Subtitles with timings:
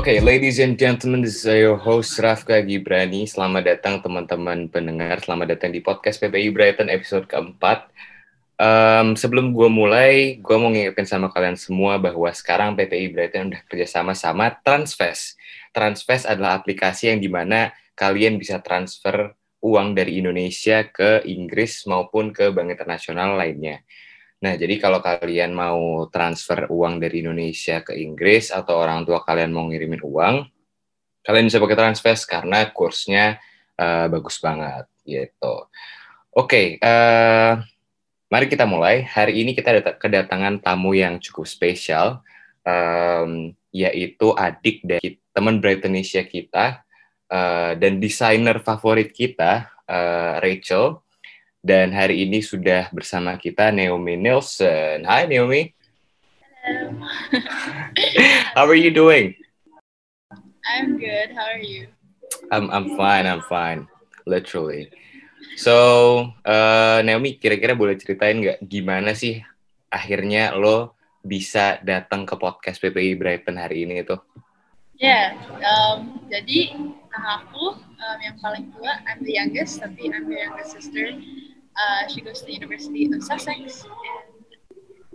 [0.00, 3.28] Oke, okay, ladies and gentlemen, this is your host Rafka Gibrani.
[3.28, 5.20] Selamat datang teman-teman pendengar.
[5.20, 7.84] Selamat datang di podcast PPI Brighton episode keempat.
[8.56, 13.60] Um, sebelum gue mulai, gue mau ngingetin sama kalian semua bahwa sekarang PPI Brighton udah
[13.68, 15.36] kerjasama sama Transfest.
[15.76, 22.32] Transfest adalah aplikasi yang di mana kalian bisa transfer uang dari Indonesia ke Inggris maupun
[22.32, 23.84] ke bank internasional lainnya.
[24.40, 29.52] Nah, jadi kalau kalian mau transfer uang dari Indonesia ke Inggris atau orang tua kalian
[29.52, 30.34] mau ngirimin uang,
[31.20, 33.36] kalian bisa pakai transfer karena kursnya
[33.76, 35.68] uh, bagus banget gitu.
[36.30, 37.52] Oke, okay, uh, eh,
[38.32, 39.04] mari kita mulai.
[39.04, 42.24] Hari ini kita kedatangan tamu yang cukup spesial,
[42.64, 46.80] um, yaitu adik dari teman Brightonesia kita
[47.28, 51.02] uh, dan desainer favorit kita, uh, Rachel.
[51.60, 55.04] Dan hari ini sudah bersama kita Naomi Nielsen.
[55.04, 55.68] Hai Naomi.
[56.64, 56.96] Hello.
[58.56, 59.36] How are you doing?
[60.64, 61.36] I'm good.
[61.36, 61.92] How are you?
[62.48, 63.28] I'm I'm fine.
[63.28, 63.84] I'm fine.
[64.24, 64.88] Literally.
[65.60, 69.44] So, uh, Naomi, kira-kira boleh ceritain nggak gimana sih
[69.92, 74.16] akhirnya lo bisa datang ke podcast PPI Brighton hari ini itu?
[74.96, 76.76] Ya, yeah, um, jadi
[77.12, 81.16] aku um, yang paling tua, I'm the youngest, tapi I'm the youngest sister.
[81.76, 84.30] Uh, she goes to the University of Sussex, and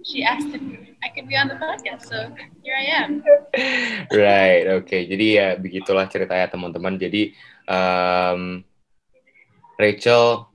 [0.06, 0.62] she asked if
[1.04, 2.08] I could be on the podcast.
[2.08, 2.32] So
[2.64, 3.22] here I am.
[4.14, 4.66] right.
[4.84, 5.06] Okay.
[5.10, 6.98] Jadi ya begitulah ceritanya teman-teman.
[6.98, 7.36] Jadi
[7.70, 8.64] um,
[9.76, 10.50] Rachel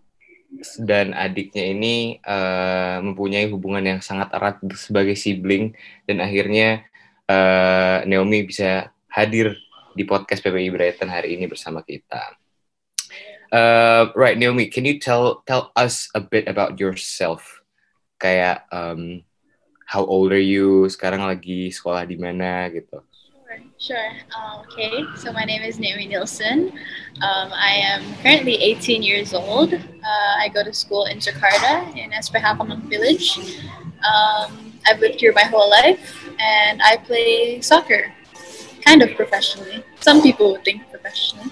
[0.83, 5.79] dan adiknya ini uh, mempunyai hubungan yang sangat erat sebagai sibling
[6.11, 6.83] dan akhirnya
[7.31, 9.55] uh, Naomi bisa hadir
[9.95, 12.40] di podcast PPI Brighton hari ini bersama kita.
[13.53, 17.63] Uh, right, Naomi, can you tell tell us a bit about yourself?
[18.23, 19.27] Kayak um,
[19.91, 20.87] how old are you?
[20.87, 23.03] Sekarang lagi sekolah di mana gitu?
[23.43, 24.11] Sure, sure.
[24.39, 26.71] Um, okay, so my name is Naomi Nielsen.
[27.27, 29.75] Um, I am currently 18 years old.
[29.75, 33.35] Uh, I go to school in Jakarta in SPH Kemang Village.
[34.07, 38.15] Um, I've lived here my whole life, and I play soccer,
[38.87, 39.83] kind of professionally.
[39.99, 41.50] Some people would think professionally.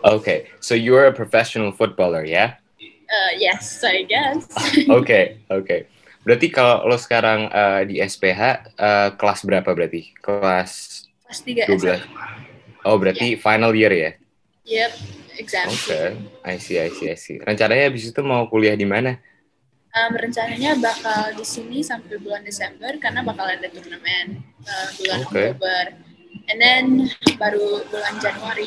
[0.00, 2.32] Okay, so you're a professional footballer, ya?
[2.32, 2.50] Yeah?
[3.10, 4.46] Uh, yes, I guess.
[4.86, 5.66] Oke, oke.
[5.66, 5.80] Okay.
[6.22, 10.14] Berarti kalau lo sekarang uh, di SPH uh, kelas berapa berarti?
[10.22, 11.40] Kelas kelas
[11.74, 12.86] 3 12.
[12.86, 13.40] Oh, berarti yeah.
[13.42, 14.10] final year ya?
[14.62, 14.92] Yep,
[15.42, 15.66] exam.
[15.74, 16.06] Oke, okay.
[16.46, 17.36] I see, I see, I see.
[17.42, 19.18] Rencananya habis itu mau kuliah di mana?
[19.90, 25.50] Um, rencananya bakal di sini sampai bulan Desember karena bakal ada turnamen uh, bulan okay.
[25.50, 25.84] Oktober.
[26.50, 26.84] And then
[27.38, 28.66] baru bulan Januari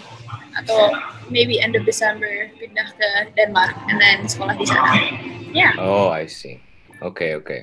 [0.55, 0.95] atau
[1.27, 4.91] maybe end of December pindah ke Denmark and then sekolah di sana.
[5.51, 5.75] Yeah.
[5.75, 6.63] Oh, I see.
[7.03, 7.45] Oke, okay, oke.
[7.45, 7.61] Okay.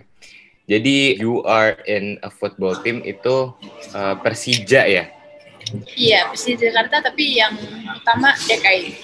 [0.70, 3.50] Jadi you are in a football team itu
[3.90, 5.04] uh, Persija ya?
[5.98, 7.58] Iya, Persija Jakarta tapi yang
[7.90, 8.94] utama DKI.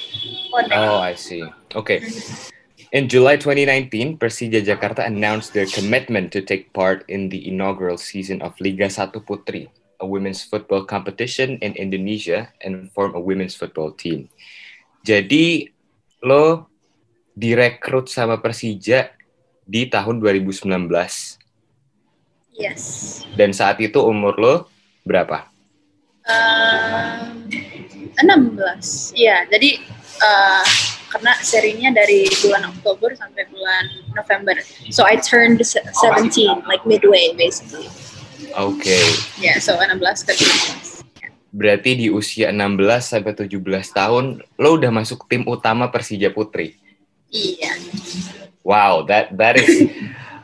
[0.79, 1.43] Oh, I see.
[1.75, 1.99] Oke.
[1.99, 1.99] Okay.
[2.95, 8.39] In July 2019, Persija Jakarta announced their commitment to take part in the inaugural season
[8.47, 9.67] of Liga 1 Putri
[10.01, 14.29] a women's football competition in Indonesia and form a women's football team.
[15.07, 15.71] Jadi
[16.25, 16.67] lo
[17.37, 19.13] direkrut sama Persija
[19.67, 20.67] di tahun 2019.
[22.57, 22.83] Yes.
[23.37, 24.55] Dan saat itu umur lo
[25.05, 25.45] berapa?
[26.27, 27.37] Uh,
[28.19, 29.13] 16.
[29.15, 29.79] Iya, jadi
[30.25, 30.65] uh,
[31.13, 33.85] karena serinya dari bulan Oktober sampai bulan
[34.17, 34.57] November.
[34.91, 35.93] So I turned 17,
[36.65, 37.87] like midway basically.
[38.57, 38.85] Oke.
[38.85, 39.07] Okay.
[39.41, 41.07] Ya, yeah, so 16 ke 17.
[41.57, 43.57] Berarti di usia 16 sampai 17
[43.97, 46.77] tahun lo udah masuk tim utama Persija Putri.
[47.33, 47.73] Iya.
[48.67, 49.89] Wow, that that is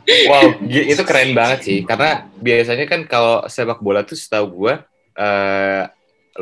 [0.02, 1.78] Wow, itu keren banget sih.
[1.86, 4.74] Karena biasanya kan kalau sepak bola tuh setahu gue,
[5.18, 5.82] uh,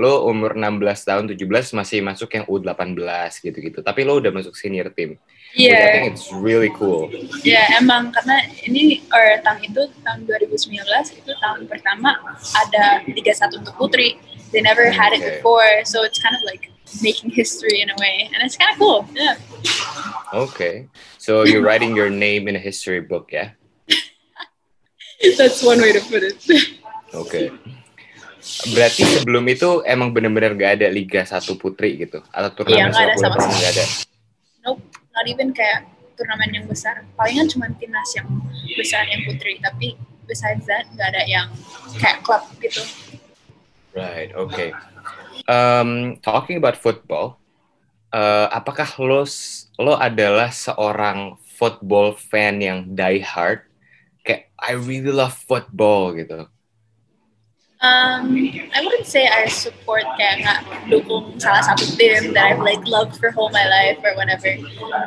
[0.01, 3.85] lo umur 16 tahun, 17 masih masuk yang U18 gitu-gitu.
[3.85, 5.21] Tapi lo udah masuk senior tim.
[5.59, 5.71] Iya.
[5.71, 5.83] Yeah.
[5.83, 7.11] I think it's really cool.
[7.11, 10.79] Iya, yeah, emang karena ini or tahun itu tahun 2019
[11.19, 12.15] itu tahun pertama
[12.55, 14.15] ada Liga 1 untuk putri.
[14.55, 16.71] They never had it before, so it's kind of like
[17.03, 19.07] making history in a way, and it's kind of cool.
[19.15, 19.39] Yeah.
[20.35, 23.55] Okay, so you're writing your name in a history book, yeah?
[25.39, 26.39] That's one way to put it.
[27.11, 27.51] Okay.
[28.71, 32.23] Berarti sebelum itu emang benar-benar gak ada Liga 1 Putri gitu?
[32.31, 33.85] Atau turnamen iya, sepak bola gak ada?
[34.63, 37.07] Nope not even kayak turnamen yang besar.
[37.17, 38.29] Palingan cuma timnas yang
[38.77, 39.59] besar yang putri.
[39.63, 39.97] Tapi
[40.29, 41.49] besides that nggak ada yang
[41.99, 42.83] kayak klub gitu.
[43.97, 44.71] Right okay.
[45.51, 47.41] Um, talking about football
[48.15, 49.27] uh, apakah lo
[49.81, 53.67] lo adalah seorang football fan yang die hard
[54.27, 56.47] kayak I really love football gitu
[57.81, 58.37] Um,
[58.77, 60.55] I wouldn't say I support kayak nga
[60.93, 64.53] dukung salah satu team that I've like loved for whole my life or whatever.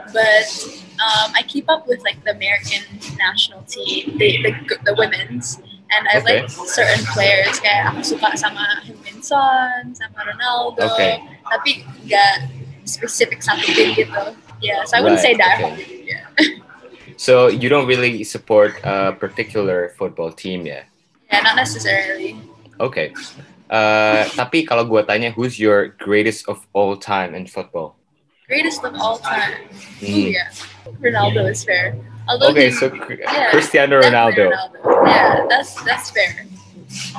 [0.09, 0.49] But
[0.97, 2.81] um, I keep up with like the American
[3.21, 4.51] national team, the the,
[4.89, 5.61] the women's,
[5.93, 6.41] and I Okay.
[6.41, 7.61] like certain players.
[7.61, 10.89] Kayak aku suka sama Heung-min Son, sama Ronaldo.
[10.97, 11.21] Okay.
[11.45, 12.49] Tapi nggak
[12.89, 14.33] specific satu tim gitu.
[14.65, 15.61] Yeah, so I wouldn't Right, say that.
[15.61, 16.09] okay.
[16.09, 16.25] Yeah.
[17.21, 20.89] So you don't really support a particular football team ya?
[21.29, 22.33] yeah, not necessarily.
[22.79, 23.13] Oke.
[23.69, 27.97] Uh, tapi kalau gue tanya, who's your greatest of all time in football?
[28.45, 29.65] Greatest of all time.
[29.97, 30.29] Hmm.
[30.29, 30.49] Yeah.
[31.01, 31.95] Ronaldo is fair.
[32.27, 34.45] Although Okay, he- so yeah, Cristiano definitely Ronaldo.
[35.07, 36.45] Yeah, that's that's fair.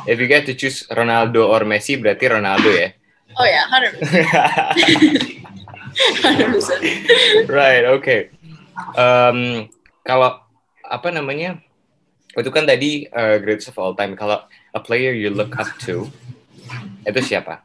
[0.06, 2.90] If you get to choose Ronaldo or Messi, berarti Ronaldo ya.
[3.34, 4.30] Oh yeah, hundred percent.
[7.50, 8.30] right, oke.
[8.94, 9.66] Um,
[10.06, 10.38] kalau
[10.86, 11.58] apa namanya?
[12.34, 14.14] Itu kan tadi uh, greatest of all time.
[14.14, 14.42] Kalau
[14.75, 16.11] a player you look up to,
[17.06, 17.62] itu siapa?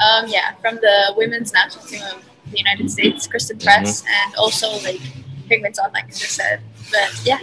[0.00, 4.70] Um, yeah, from the women's national team of the United States, Christen Press, and also
[4.82, 5.00] like
[5.48, 6.62] Pigments on, like I just said.
[6.90, 7.38] But yeah,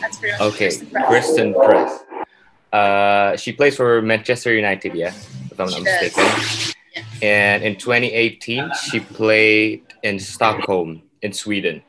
[0.00, 1.08] that's pretty much Okay, Christen Press.
[1.08, 1.90] Christen Press.
[2.74, 5.14] Uh, she plays for Manchester United, yeah,
[5.50, 6.26] if I'm She not mistaken.
[6.92, 7.04] Yeah.
[7.22, 11.82] And in 2018, she played in Stockholm, in Sweden.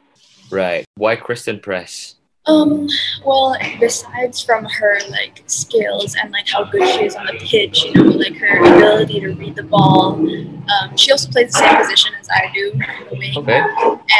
[0.51, 0.85] Right.
[0.95, 2.15] Why Christen Press?
[2.47, 2.87] Um,
[3.25, 7.85] well, besides from her like skills and like how good she is on the pitch,
[7.85, 11.75] you know, like her ability to read the ball, um, she also plays the same
[11.75, 13.37] position as I do, in the wing.
[13.37, 13.59] Okay.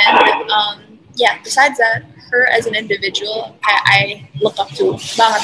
[0.07, 4.93] And um, yeah, besides that, her as an individual, I, I look up to.
[5.17, 5.43] Banget.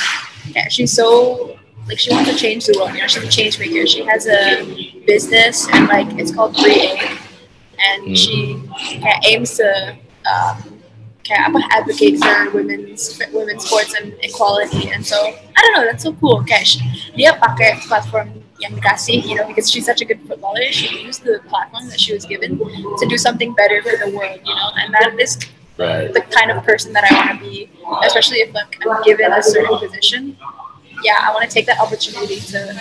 [0.55, 2.93] Yeah, she's so like she wants to change the world.
[2.95, 3.85] You know, she's a change maker.
[3.85, 4.65] She has a
[5.05, 7.17] business and like it's called Free Aim,
[7.79, 8.17] and Mm.
[8.17, 9.95] she yeah, aims to
[10.25, 10.70] um,
[11.31, 14.91] kayak apa advocate for women's women's sports and equality.
[14.91, 16.43] And so I don't know, that's so cool.
[16.43, 16.83] Kayak sh-
[17.15, 21.23] dia pakai platform yang dikasih, you know, because she's such a good footballer, she used
[21.23, 24.69] the platform that she was given to do something better for the world, you know,
[24.83, 25.39] and that is
[25.79, 26.13] Right.
[26.13, 27.65] the kind of person that I want to be,
[28.05, 30.37] especially if like, I'm given a certain position.
[31.01, 32.77] Yeah, I want to take that opportunity to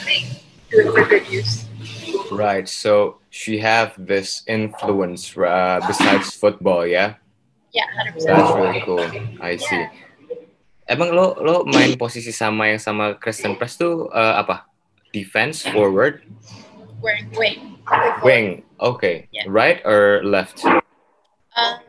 [0.69, 1.65] do it for good use.
[2.29, 2.69] Right.
[2.69, 7.15] So she have this influence uh, besides football, yeah.
[7.71, 8.59] Yeah, hundred That's percent.
[8.59, 9.07] really cool.
[9.39, 9.87] I see.
[10.91, 14.67] Emang lo lo main posisi sama yang sama Kristen Press tuh uh, apa?
[15.15, 16.23] Defense, forward,
[17.03, 17.59] Wearing wing.
[18.23, 18.47] wing.
[18.79, 19.27] Okay.
[19.33, 19.49] Yeah.
[19.49, 20.63] Right or left?
[21.57, 21.81] Um,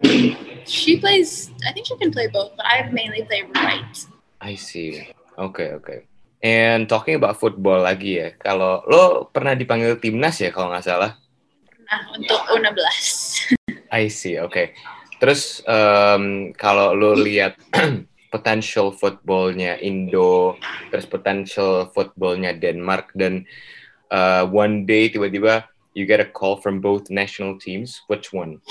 [0.65, 1.51] she plays.
[1.67, 3.93] I think she can play both, but I mainly play right.
[4.41, 5.05] I see.
[5.37, 6.07] Oke, oke.
[6.41, 8.33] And talking about football lagi ya.
[8.41, 11.13] Kalau lo pernah dipanggil timnas ya kalau nggak salah.
[11.85, 13.53] Nah, untuk U16.
[13.91, 14.39] I see.
[14.41, 14.73] Oke.
[15.21, 17.53] Terus em, kalau lo lihat
[18.33, 20.57] potential footballnya Indo,
[20.89, 23.45] terus potential footballnya Denmark dan
[24.09, 28.01] uh, one day tiba-tiba you get a call from both national teams.
[28.09, 28.65] Which one?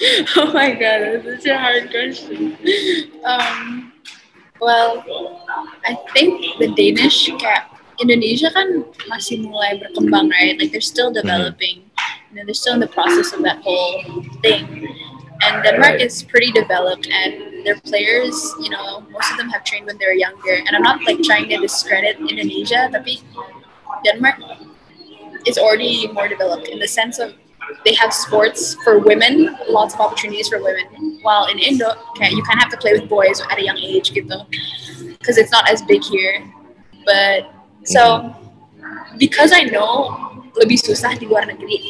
[0.40, 2.56] oh my god, that's such a hard question.
[3.20, 3.92] Um,
[4.60, 5.04] well,
[5.84, 7.68] I think the Danish kayak
[8.00, 10.56] Indonesia kan masih mulai berkembang, right?
[10.56, 11.84] Like they're still developing.
[12.32, 14.88] You know, they're still in the process of that whole thing.
[15.42, 19.86] And Denmark is pretty developed, and their players, you know, most of them have trained
[19.86, 20.54] when they were younger.
[20.54, 23.20] And I'm not like trying to discredit Indonesia, tapi
[24.04, 24.40] Denmark
[25.46, 27.34] is already more developed in the sense of
[27.84, 31.18] they have sports for women, lots of opportunities for women.
[31.22, 33.78] While in Indo, okay, you kind of have to play with boys at a young
[33.78, 34.46] age, gitu,
[35.18, 36.46] because it's not as big here.
[37.04, 37.50] But
[37.84, 39.18] so mm-hmm.
[39.18, 40.14] because I know
[40.54, 41.82] lebih susah di luar negeri,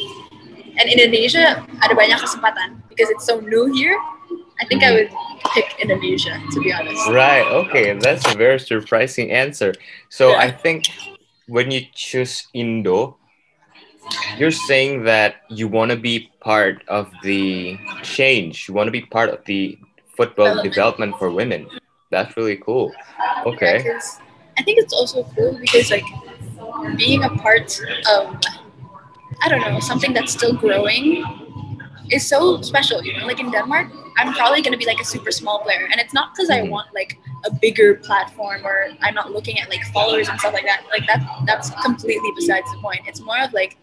[0.81, 3.97] and in Indonesia ada banyak kesempatan because it's so new here.
[4.59, 5.13] I think I mm-hmm.
[5.13, 7.07] would pick Indonesia to be honest.
[7.09, 7.45] Right.
[7.45, 9.73] Okay, that's a very surprising answer.
[10.09, 10.49] So Yeah.
[10.49, 10.89] I think
[11.47, 13.17] when you choose Indo,
[14.37, 18.67] you're saying that you want to be part of the change.
[18.67, 19.77] You want to be part of the
[20.15, 20.73] football Development.
[20.73, 21.69] development for women.
[22.09, 22.93] That's really cool.
[23.45, 23.83] Okay.
[23.85, 23.99] Yeah,
[24.57, 26.07] I think it's also cool because like
[26.95, 28.41] being a part of
[29.43, 31.46] I don't know something that's still growing
[32.11, 33.03] is so special.
[33.03, 35.99] You know, like in Denmark, I'm probably gonna be like a super small player, and
[35.99, 36.69] it's not because I Mhm.
[36.69, 40.65] want like a bigger platform or I'm not looking at like followers and stuff like
[40.65, 40.81] that.
[40.89, 43.01] Like that that's completely besides the point.
[43.07, 43.77] It's more of like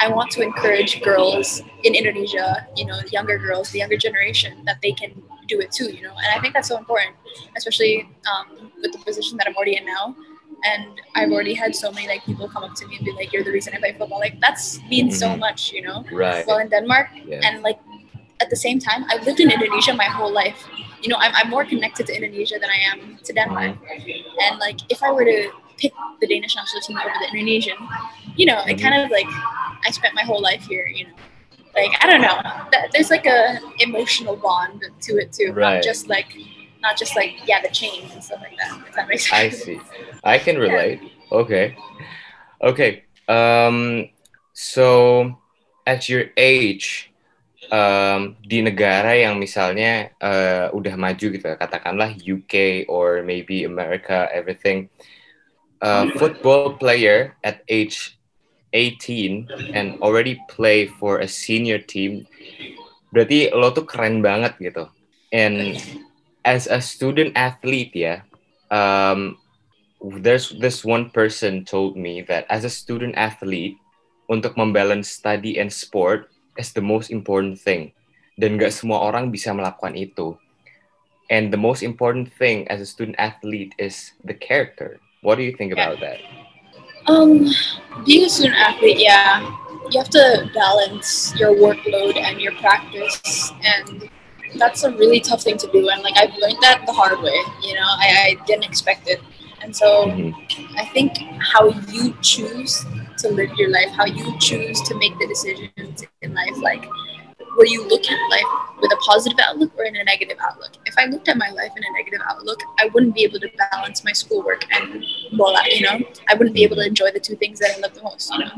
[0.00, 4.78] I want to encourage girls in Indonesia, you know, younger girls, the younger generation, that
[4.82, 5.10] they can
[5.46, 6.10] do it too, you know.
[6.22, 7.14] And I think that's so important,
[7.56, 10.16] especially um, with the position that I'm already in now.
[10.64, 13.32] And I've already had so many like people come up to me and be like,
[13.32, 15.38] "You're the reason I play football." Like that's means so Mhm.
[15.46, 16.04] much, you know.
[16.12, 16.46] Right.
[16.46, 17.40] Well, in Denmark, Yeah.
[17.46, 17.78] and like
[18.40, 20.58] at the same time, I've lived in Indonesia my whole life.
[21.02, 23.76] You know, I'm, I'm more connected to Indonesia than I am to Denmark.
[24.44, 27.76] And like, if I were to pick the Danish national team over the Indonesian.
[28.36, 29.26] You know, it kind of like
[29.86, 30.86] I spent my whole life here.
[30.86, 31.16] You know,
[31.74, 32.38] like I don't know.
[32.92, 35.74] There's like a emotional bond to it too, Right.
[35.74, 36.28] not just like
[36.84, 38.76] not just like yeah the chains and stuff like that.
[38.84, 39.64] If that makes I sense.
[39.64, 39.80] see.
[40.20, 41.00] I can relate.
[41.32, 41.72] Okay.
[42.60, 43.08] Okay.
[43.24, 44.12] Um
[44.52, 45.32] so
[45.88, 47.08] at your age
[47.72, 54.92] um di negara yang misalnya uh, udah maju gitu katakanlah UK or maybe America everything
[55.80, 58.20] a football player at age
[58.76, 62.28] 18 and already play for a senior team
[63.14, 64.84] berarti lo tuh keren banget gitu
[65.32, 65.78] and
[66.44, 68.20] as a student athlete yeah,
[68.70, 69.38] um,
[70.20, 73.76] there's this one person told me that as a student athlete
[74.28, 77.92] untuk membalance study and sport is the most important thing.
[78.40, 80.36] Dan gak semua orang bisa melakukan itu.
[81.32, 85.00] And the most important thing as a student athlete is the character.
[85.24, 86.20] What do you think about that?
[87.08, 87.48] Um,
[88.04, 89.40] being a student athlete, yeah,
[89.88, 94.08] you have to balance your workload and your practice, and
[94.58, 95.88] that's a really tough thing to do.
[95.88, 97.38] And like I've learned that the hard way.
[97.62, 99.20] You know, I, I didn't expect it,
[99.62, 100.34] and so Mhm.
[100.76, 101.16] I think
[101.52, 102.84] how you choose
[103.18, 106.84] to live your life, how you choose to make the decisions in life, like
[107.56, 110.72] where you look at life with a positive outlook or in a negative outlook?
[110.86, 113.48] If I looked at my life in a negative outlook, I wouldn't be able to
[113.70, 115.98] balance my schoolwork and bola, you know?
[116.28, 118.40] I wouldn't be able to enjoy the two things that I love the most, you
[118.40, 118.50] know?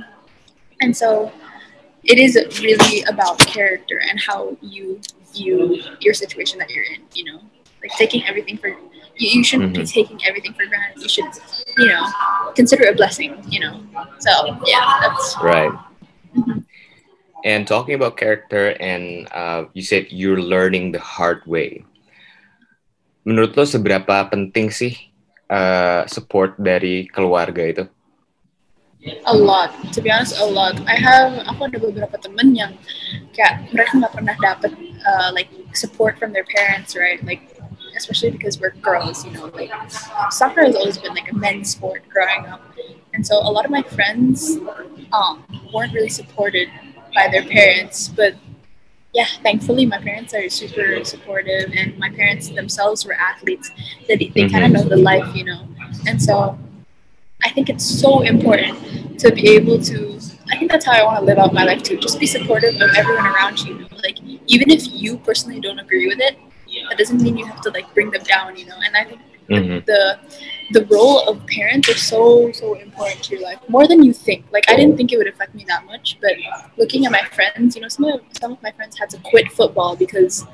[0.80, 1.30] And so
[2.04, 5.00] it is really about character and how you
[5.36, 7.40] view your situation that you're in, you know?
[7.82, 8.80] Like taking everything for you,
[9.16, 11.02] you shouldn't be taking everything for granted.
[11.02, 11.28] You should,
[11.76, 12.04] you know,
[12.54, 13.80] consider it a blessing, you know.
[14.18, 14.32] So
[14.64, 15.72] yeah, that's Right.
[16.34, 16.64] Mhm.
[17.44, 21.86] And talking about character, and uh, you said you're learning the hard way.
[23.22, 24.98] Menurut lo seberapa penting sih
[25.46, 27.84] uh, support dari keluarga itu?
[29.26, 29.70] a lot.
[29.92, 30.80] To be honest, a lot.
[30.86, 32.74] I have aku ada beberapa temen yang
[33.30, 34.70] kayak mereka nggak pernah dapet
[35.06, 37.22] uh, like support from their parents, right?
[37.24, 37.58] Like
[37.96, 39.72] especially because we're girls, you know, like
[40.30, 42.62] soccer has always been like a men's sport growing up,
[43.14, 44.58] and so a lot of my friends
[45.12, 46.68] um, weren't really supported
[47.14, 48.34] by their parents, but
[49.14, 53.70] yeah, thankfully my parents are super supportive, and my parents themselves were athletes.
[54.08, 55.66] That they, kind of know the life, you know,
[56.06, 56.58] and so
[57.42, 60.20] I think it's so important to be able to.
[60.50, 61.96] I think that's how I want to live out my life too.
[61.96, 63.78] Just be supportive of everyone around you.
[63.78, 63.88] you?
[64.02, 66.38] Like even if you personally don't agree with it,
[66.88, 68.56] that doesn't mean you have to like bring them down.
[68.56, 69.84] You know, and I think Mhm.
[69.86, 70.18] the
[70.72, 74.44] the role of parents is so so important to your life more than you think.
[74.50, 76.32] Like I didn't think it would affect me that much, but
[76.76, 79.52] looking at my friends, you know, some of some of my friends had to quit
[79.52, 80.44] football because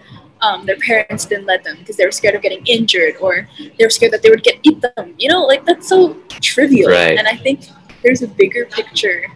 [0.43, 3.85] um, their parents didn't let them because they were scared of getting injured or they
[3.85, 5.15] were scared that they would get eaten.
[5.19, 6.91] You know, like that's so trivial.
[6.91, 7.17] Right.
[7.19, 7.61] And I think
[8.03, 9.31] there's a bigger picture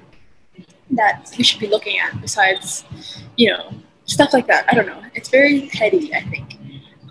[0.90, 2.84] that we should be looking at besides,
[3.36, 3.72] you know,
[4.06, 4.64] stuff like that.
[4.70, 5.02] I don't know.
[5.14, 6.58] It's very petty, I think.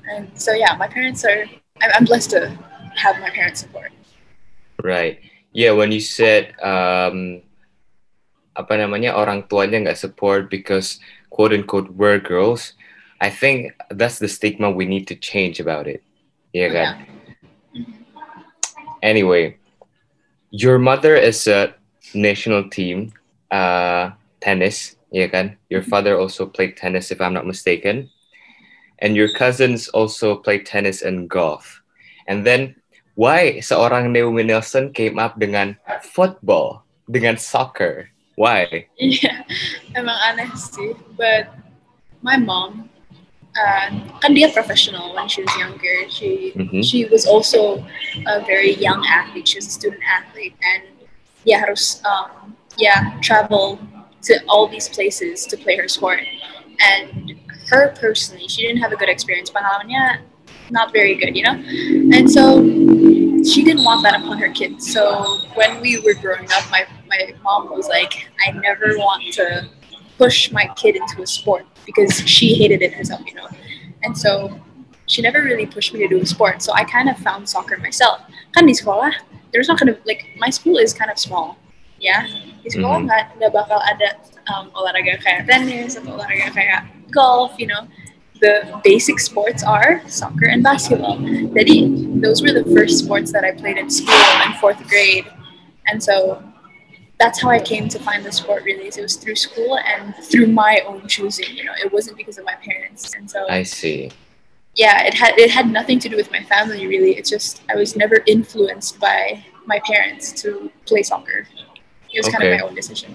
[0.10, 1.46] And so yeah, my parents are.
[1.82, 2.58] I'm, I'm blessed to
[2.96, 3.92] have my parents' support.
[4.84, 5.20] Right.
[5.52, 7.42] Yeah, when you said um,
[8.56, 11.00] apa namanya orang tuanya nggak support because
[11.30, 12.74] quote unquote we're girls,
[13.20, 16.04] I think that's the stigma we need to change about it.
[16.56, 16.90] Iya kan?
[19.04, 19.60] Anyway,
[20.52, 21.76] your mother is a
[22.16, 23.12] national team
[23.52, 25.56] uh, tennis, yeah kan?
[25.72, 28.12] Your father also played tennis, if I'm not mistaken,
[29.00, 31.80] and your cousins also play tennis and golf.
[32.28, 32.76] And then,
[33.16, 38.12] why seorang Naomi Nelson came up dengan football, dengan soccer?
[38.36, 38.92] Why?
[39.00, 39.48] Yeah,
[39.96, 40.92] emang aneh sih.
[41.16, 41.48] But
[42.20, 42.92] my mom,
[43.56, 43.88] uh,
[44.20, 46.12] kan dia professional when she was younger.
[46.12, 46.84] She Mhm.
[46.84, 47.80] she was also
[48.28, 49.48] a very young athlete.
[49.48, 50.84] She was a student athlete, and
[51.48, 53.80] yeah, harus um, yeah travel
[54.26, 56.22] to all these places to play her sport.
[56.80, 57.36] And
[57.70, 59.50] her personally, she didn't have a good experience.
[59.50, 60.22] Pengalamannya
[60.72, 61.54] not very good, you know.
[62.16, 62.62] And so
[63.44, 64.92] she didn't want that upon her kids.
[64.92, 68.14] So when we were growing up, my my mom was like,
[68.46, 69.70] I never want to
[70.18, 73.48] push my kid into a sport because she hated it herself, you know.
[74.04, 74.60] And so
[75.08, 76.62] she never really pushed me to do a sport.
[76.62, 78.22] So I kind of found soccer myself.
[78.54, 79.14] Kan di sekolah,
[79.52, 81.58] there's not gonna like my school is kind of small.
[82.06, 82.22] Ya,
[82.62, 83.06] di sekolah Mhm.
[83.10, 84.14] nggak nggak bakal ada
[84.54, 87.90] um, olahraga kayak tenis atau olahraga kayak golf, you know.
[88.44, 91.18] The basic sports are soccer and basketball.
[91.56, 91.88] Jadi
[92.22, 95.26] those were the first sports that I played in school in fourth grade,
[95.88, 96.44] and so
[97.18, 98.68] that's how I came to find the sport.
[98.68, 101.48] Really, it was through school and through my own choosing.
[101.56, 104.12] You know, it wasn't because of my parents, and so I see.
[104.76, 107.16] yeah, it had it had nothing to do with my family really.
[107.16, 111.48] It's just I was never influenced by my parents to play soccer.
[112.16, 112.58] It was kind of Okay.
[112.58, 113.12] my own decision.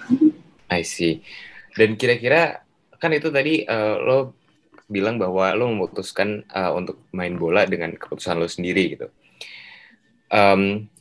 [0.68, 1.24] I see.
[1.72, 2.60] Dan kira-kira
[3.00, 4.36] kan itu tadi uh, lo
[4.92, 9.08] bilang bahwa lo memutuskan uh, untuk main bola dengan keputusan lo sendiri gitu.
[10.28, 10.92] Um,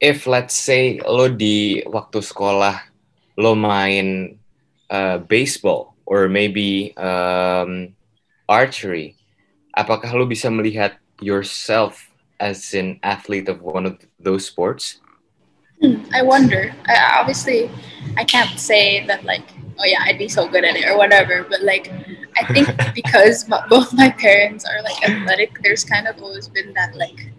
[0.00, 2.88] if let's say lo di waktu sekolah
[3.36, 4.40] lo main
[4.88, 7.92] uh, baseball or maybe um,
[8.48, 9.14] archery,
[9.76, 12.10] apakah lo bisa melihat yourself
[12.42, 14.98] as an athlete of one of those sports?
[15.82, 16.72] Hmm, I wonder.
[16.86, 17.68] I, obviously,
[18.16, 19.42] I can't say that like,
[19.80, 21.44] oh yeah, I'd be so good at it or whatever.
[21.48, 21.90] But like,
[22.38, 26.72] I think because my, both my parents are like athletic, there's kind of always been
[26.74, 27.32] that like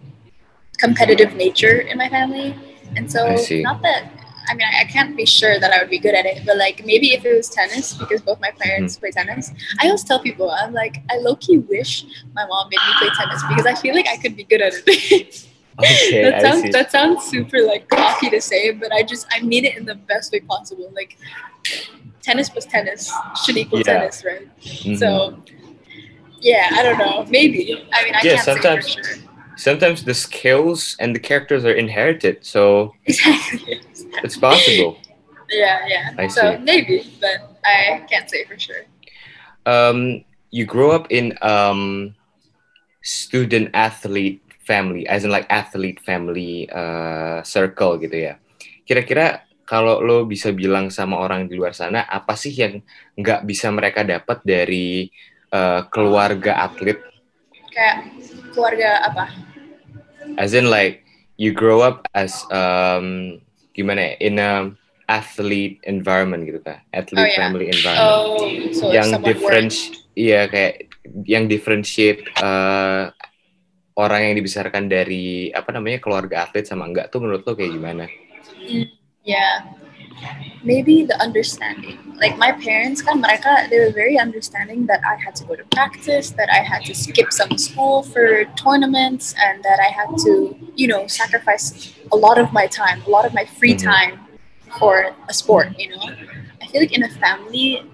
[0.76, 2.54] competitive nature in my family,
[2.96, 4.10] and so not that.
[4.46, 6.58] I mean, I, I can't be sure that I would be good at it, but
[6.58, 10.20] like maybe if it was tennis, because both my parents play tennis, I always tell
[10.20, 13.74] people, I'm like, I low key wish my mom made me play tennis because I
[13.74, 15.48] feel like I could be good at it.
[15.78, 19.64] Okay, that sounds that sounds super like cocky to say, but I just I mean
[19.64, 20.90] it in the best way possible.
[20.94, 21.16] Like
[22.22, 23.10] tennis plus tennis
[23.44, 23.84] should equal Yeah.
[23.98, 24.46] tennis, right?
[24.62, 24.98] Mhm.
[24.98, 25.36] So
[26.40, 27.24] yeah, I don't know.
[27.28, 27.86] Maybe.
[27.92, 29.18] I mean I Yeah, can't sometimes- say for sure.
[29.56, 33.80] sometimes the skills and the characters are inherited, so Exactly.
[34.22, 34.98] it's possible.
[35.50, 36.10] yeah, yeah.
[36.18, 36.62] I so see.
[36.62, 38.84] maybe, but I can't say for sure.
[39.66, 42.14] Um, you grow up in um,
[43.02, 48.34] student athlete family, as in like athlete family uh, circle gitu ya.
[48.84, 52.84] Kira-kira kalau lo bisa bilang sama orang di luar sana, apa sih yang
[53.16, 55.08] nggak bisa mereka dapat dari
[55.52, 57.00] uh, keluarga atlet?
[57.72, 57.96] Kayak
[58.52, 59.24] keluarga apa?
[60.36, 61.04] As in like
[61.40, 63.40] you grow up as um,
[63.72, 64.52] gimana ya, in a
[65.04, 67.40] athlete environment gitu kan, athlete Oh, yeah.
[67.40, 68.16] family environment.
[68.16, 68.40] Oh,
[68.72, 69.72] so yang different
[70.16, 70.88] iya kayak
[71.26, 73.12] yang differentiate uh,
[73.94, 78.04] orang yang dibesarkan dari apa namanya keluarga atlet sama enggak tuh menurut lo kayak gimana?
[79.22, 79.70] Yeah.
[80.64, 82.00] Maybe the understanding.
[82.16, 85.64] Like my parents kan mereka they were very understanding that I had to go to
[85.70, 90.56] practice, that I had to skip some school for tournaments and that I had to,
[90.74, 93.84] you know, sacrifice a lot of my time, a lot of my free Mhm.
[93.84, 94.12] time
[94.80, 96.02] for a sport, you know.
[96.62, 97.84] I feel like in a family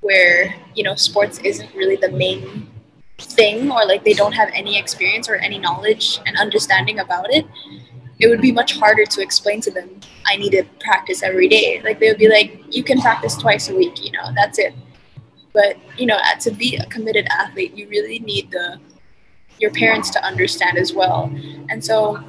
[0.00, 2.66] where, you know, sports isn't really the main
[3.18, 7.46] thing or like they don't have any experience or any knowledge and understanding about it,
[8.18, 11.80] it would be much harder to explain to them I need to practice every day.
[11.82, 14.74] Like they would be like, you can practice twice a week, you know, that's it.
[15.52, 18.78] But you know, uh, to be a committed athlete, you really need the
[19.58, 21.32] your parents to understand as well.
[21.68, 22.22] And so,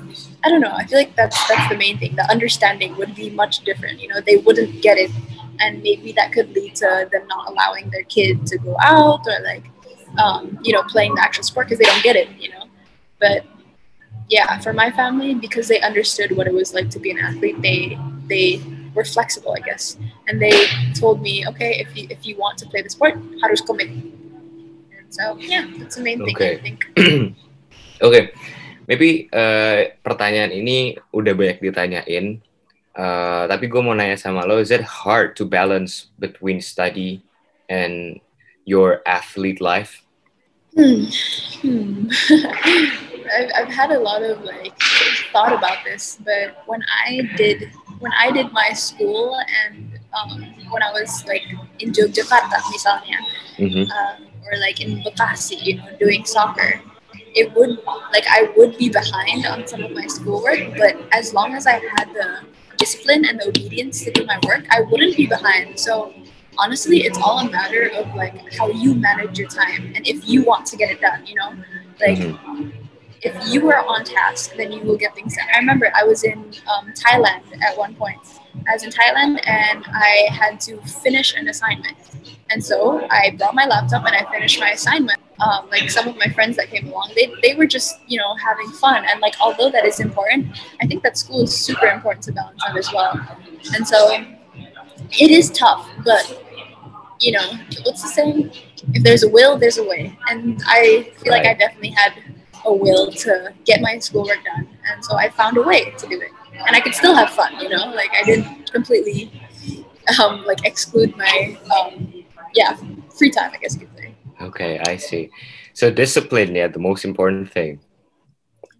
[0.44, 0.72] I don't know.
[0.72, 2.16] I feel like that's that's the main thing.
[2.16, 4.02] The understanding would be much different.
[4.02, 5.12] You know, they wouldn't get it,
[5.60, 9.40] and maybe that could lead to them not allowing their kid to go out or
[9.44, 9.66] like,
[10.18, 12.30] um, you know, playing the actual sport because they don't get it.
[12.40, 12.66] You know,
[13.20, 13.46] but
[14.30, 17.62] yeah, for my family, because they understood what it was like to be an athlete,
[17.62, 18.62] they they
[18.94, 20.54] were flexible, I guess, and they
[20.94, 23.90] told me, okay, if you if you want to play the sport, harus komit.
[23.90, 26.58] And so yeah, that's the main thing Okay.
[26.58, 26.80] I think.
[28.06, 28.32] Oke,
[28.88, 32.40] maybe uh, pertanyaan ini udah banyak ditanyain,
[32.96, 37.20] uh, tapi gue mau nanya sama lo, is it hard to balance between study
[37.68, 38.24] and
[38.70, 40.06] your athlete life?
[40.78, 41.10] Hmm.
[41.66, 42.06] Hmm.
[43.30, 44.78] I've, I've had a lot of like
[45.34, 50.82] thought about this, but when I did when I did my school and um, when
[50.82, 51.44] I was like
[51.82, 53.20] in Yogyakarta, misalnya,
[53.60, 53.86] Mhm.
[53.92, 56.80] um, or like in Bekasi, you know, doing soccer,
[57.36, 57.82] it would
[58.14, 61.82] like I would be behind on some of my schoolwork, but as long as I
[61.98, 62.46] had the
[62.78, 65.78] discipline and the obedience to do my work, I wouldn't be behind.
[65.78, 66.14] So
[66.60, 70.44] honestly, it's all a matter of like how you manage your time and if you
[70.44, 71.52] want to get it done, you know,
[72.00, 72.18] like.
[72.18, 72.74] Mhm.
[73.22, 75.46] If you are on task, then you will get things done.
[75.54, 76.40] I remember I was in
[76.72, 78.18] um, Thailand at one point.
[78.66, 81.98] I was in Thailand and I had to finish an assignment.
[82.50, 85.20] And so I brought my laptop and I finished my assignment.
[85.46, 88.36] Um, like some of my friends that came along, they, they were just, you know,
[88.36, 89.04] having fun.
[89.04, 92.62] And like, although that is important, I think that school is super important to balance
[92.66, 93.20] that as well.
[93.76, 93.98] And so
[95.12, 96.46] it is tough, but,
[97.20, 97.52] you know,
[97.84, 98.52] what's the saying?
[98.94, 100.18] If there's a will, there's a way.
[100.30, 102.14] And I feel like I definitely had
[102.66, 104.68] a will to get my schoolwork done.
[104.92, 106.32] And so I found a way to do it.
[106.54, 109.32] And I could still have fun, you know, like I didn't completely
[110.22, 112.14] um, like exclude my um,
[112.54, 112.76] yeah
[113.18, 114.16] free time, I guess you could say.
[114.42, 115.30] Okay, I see.
[115.74, 117.80] So discipline, yeah, the most important thing.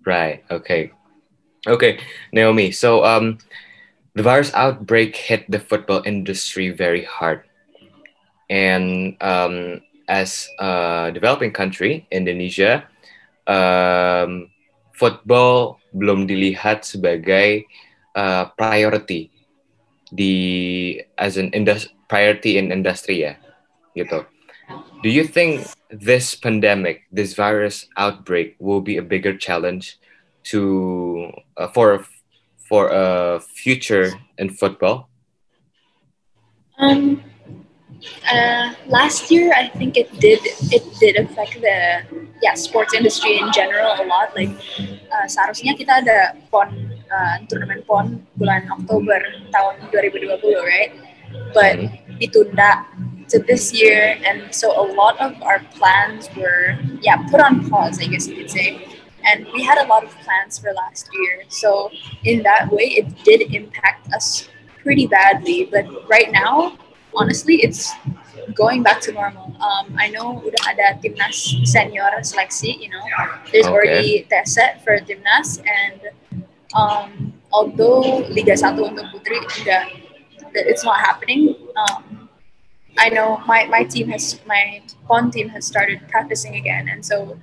[0.06, 0.44] Right.
[0.50, 0.92] Okay.
[1.68, 2.00] Okay,
[2.32, 2.72] Naomi.
[2.72, 3.38] So um,
[4.16, 7.44] the virus outbreak hit the football industry very hard,
[8.50, 12.84] and um, as a developing country, Indonesia,
[13.48, 14.50] um,
[14.98, 17.66] football belum dilihat sebagai
[18.18, 19.32] uh, priority
[20.10, 23.38] di as an industry priority in industry ya
[23.94, 24.26] gitu.
[25.02, 29.98] Do you think this pandemic, this virus outbreak, will be a bigger challenge
[30.50, 32.06] to uh, for
[32.58, 35.10] for a future in football?
[36.78, 37.22] Um,
[38.32, 40.40] uh, last year, I think it did
[40.72, 42.04] it did affect the
[42.42, 44.36] yeah sports industry in general a lot.
[44.36, 44.54] Like
[45.12, 46.72] uh, seharusnya kita ada pon
[47.12, 49.20] uh, turnamen pon bulan Oktober
[49.52, 50.32] tahun 2020,
[50.64, 50.92] right?
[51.54, 52.18] But mm-hmm.
[52.20, 52.86] ditunda
[53.30, 58.00] to this year, and so a lot of our plans were yeah put on pause,
[58.02, 58.86] I guess you could say.
[59.20, 61.92] And we had a lot of plans for last year, so
[62.24, 64.48] in that way, it did impact us
[64.80, 65.68] pretty badly.
[65.68, 66.80] But right now,
[67.16, 67.92] honestly, it's
[68.54, 69.56] going back to normal.
[69.60, 73.04] Um, I know udah ada timnas senior seleksi, you know,
[73.52, 73.74] there's okay.
[73.74, 76.00] already test set for timnas, and
[76.76, 79.90] um, although Liga 1 untuk putri enggak,
[80.54, 81.56] it's not happening.
[81.76, 82.30] Um,
[82.98, 87.40] I know my, my team has my pon team has started practicing again, and so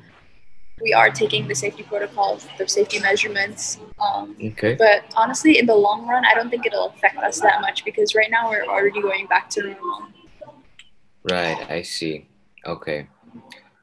[0.83, 3.79] we are taking the safety protocols, the safety measurements.
[3.99, 4.75] Um, okay.
[4.75, 8.15] But honestly, in the long run, I don't think it'll affect us that much because
[8.15, 10.09] right now we're already going back to normal.
[11.25, 12.29] Right, I see.
[12.65, 13.09] Okay.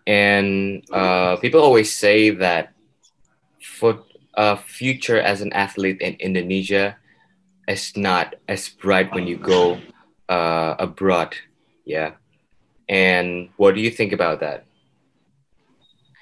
[0.06, 2.74] And uh, people always say that
[3.62, 4.04] for
[4.36, 6.98] a future as an athlete in Indonesia
[7.68, 9.80] is not as bright when you go
[10.30, 11.36] uh, abroad
[11.86, 12.14] yeah.
[12.90, 14.66] And what do you think about that?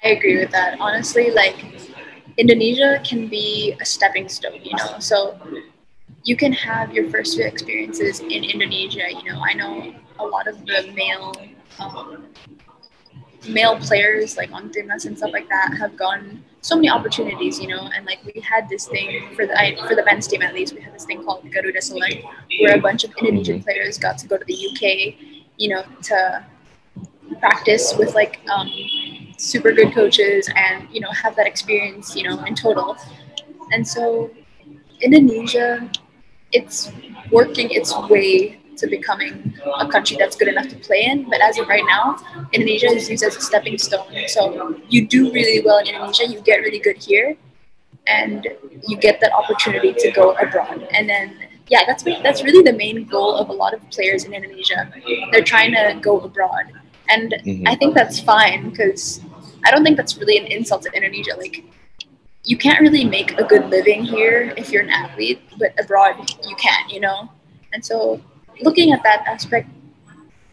[0.04, 0.78] I agree with that.
[0.80, 1.64] Honestly, like
[2.36, 4.98] Indonesia can be a stepping stone, you know.
[4.98, 5.38] So
[6.24, 9.10] you can have your first few experiences in Indonesia.
[9.10, 11.34] You know, I know a lot of the male
[11.78, 12.26] um,
[13.48, 17.66] male players like on Timnas and stuff like that have gone so many opportunities, you
[17.66, 20.54] know, and like we had this thing for the I, for the men's team at
[20.54, 22.24] least, we had this thing called Garuda Select,
[22.60, 23.64] where a bunch of Indonesian mm-hmm.
[23.64, 26.44] players got to go to the UK you know, to
[27.36, 28.70] practice with like um,
[29.38, 32.96] super good coaches and, you know, have that experience, you know, in total.
[33.72, 34.30] And so
[35.00, 35.90] Indonesia,
[36.52, 36.92] it's
[37.30, 41.28] working its way to becoming a country that's good enough to play in.
[41.28, 42.16] But as of right now,
[42.52, 44.12] Indonesia is used as a stepping stone.
[44.28, 47.36] So you do really well in Indonesia, you get really good here,
[48.06, 48.48] and
[48.86, 50.88] you get that opportunity to go abroad.
[50.92, 51.36] And then
[51.68, 54.92] yeah, that's that's really the main goal of a lot of players in Indonesia.
[55.30, 56.64] They're trying to go abroad,
[57.12, 57.68] and mm-hmm.
[57.68, 59.20] I think that's fine because
[59.64, 61.36] I don't think that's really an insult to Indonesia.
[61.36, 61.64] Like,
[62.44, 66.16] you can't really make a good living here if you're an athlete, but abroad
[66.48, 67.30] you can, you know.
[67.72, 68.20] And so,
[68.62, 69.68] looking at that aspect,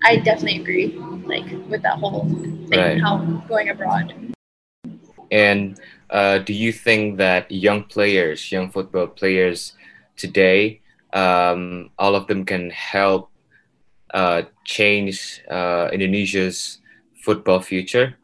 [0.04, 0.88] I definitely agree,
[1.26, 2.28] like with that whole
[2.70, 3.02] thing, right.
[3.02, 3.18] how
[3.48, 4.14] going abroad.
[5.32, 9.74] And uh, do you think that young players, young football players
[10.16, 10.82] today,
[11.14, 13.29] um, all of them can help
[14.14, 16.80] uh, change uh, Indonesia's
[17.22, 18.16] football future?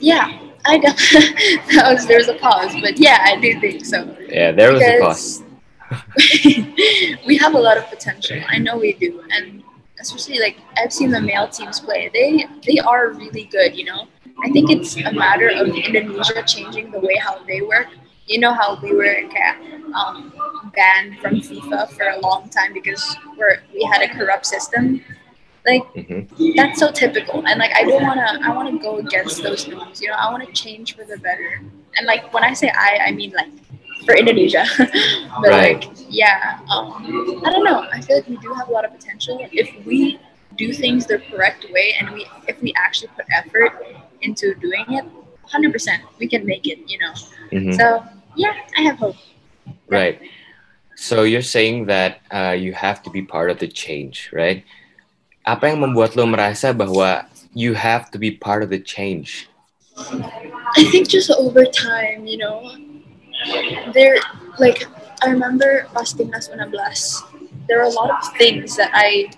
[0.00, 1.56] Yeah, I definitely.
[1.74, 4.16] that was there's a pause, but yeah, I do think so.
[4.28, 5.42] Yeah, there was a pause.
[7.26, 8.40] we have a lot of potential.
[8.48, 9.62] I know we do, and
[10.00, 12.10] especially like I've seen the male teams play.
[12.12, 13.76] They they are really good.
[13.76, 14.08] You know,
[14.42, 17.88] I think it's a matter of Indonesia changing the way how they work.
[18.26, 19.16] You know how we were
[19.94, 20.32] um,
[20.74, 25.02] banned from FIFA for a long time because we're we had a corrupt system.
[25.66, 26.50] Like mm-hmm.
[26.56, 30.00] that's so typical, and like I don't wanna I wanna go against those norms.
[30.00, 31.60] You know, I wanna change for the better.
[31.96, 33.50] And like when I say I, I mean like
[34.04, 34.64] for Indonesia.
[34.78, 35.80] but right.
[35.80, 37.86] like yeah, um, I don't know.
[37.90, 40.18] I feel like we do have a lot of potential if we
[40.56, 43.72] do things the correct way, and we if we actually put effort
[44.22, 45.04] into doing it.
[45.44, 47.12] 100% we can make it you know
[47.52, 47.72] mm-hmm.
[47.72, 48.02] so
[48.36, 49.16] yeah i have hope
[49.88, 50.20] right
[50.96, 54.64] So you're saying that uh, you have to be part of the change, right?
[55.44, 59.50] Apa yang membuat lo merasa bahwa you have to be part of the change?
[60.78, 62.72] I think just over time, you know,
[63.92, 64.16] there,
[64.58, 64.86] like,
[65.22, 66.72] I remember pas Timnas 16,
[67.66, 69.30] there were a lot of things that I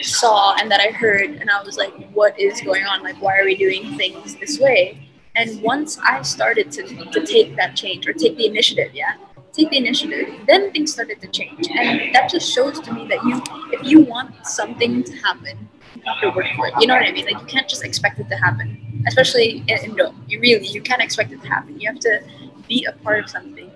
[0.00, 3.02] saw and that I heard, and I was like, what is going on?
[3.02, 5.03] Like, why are we doing things this way?
[5.36, 9.14] And once I started to, to take that change or take the initiative, yeah,
[9.52, 11.68] take the initiative, then things started to change.
[11.70, 13.42] And that just shows to me that you,
[13.72, 16.74] if you want something to happen, you have to work for it.
[16.80, 17.24] You know what I mean?
[17.24, 20.14] Like you can't just expect it to happen, especially in Indo.
[20.28, 21.80] You really, you can't expect it to happen.
[21.80, 22.22] You have to
[22.68, 23.70] be a part of something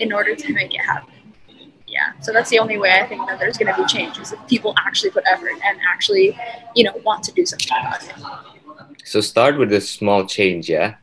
[0.00, 1.12] in order to make it happen.
[1.86, 2.12] Yeah.
[2.20, 4.46] So that's the only way I think that there's going to be change is if
[4.48, 6.38] people actually put effort and actually,
[6.74, 8.55] you know, want to do something about it.
[9.06, 10.98] So start with a small change, yeah.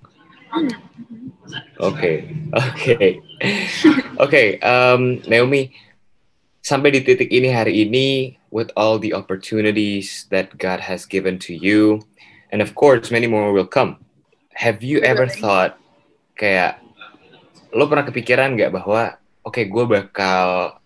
[1.79, 3.23] Oke, oke,
[4.19, 4.43] oke.
[5.23, 5.71] Naomi,
[6.59, 11.55] sampai di titik ini hari ini, with all the opportunities that God has given to
[11.55, 12.03] you,
[12.51, 13.97] and of course many more will come.
[14.53, 15.79] Have you ever thought
[16.37, 16.83] kayak
[17.71, 20.77] lo pernah kepikiran nggak bahwa oke okay, gue bakal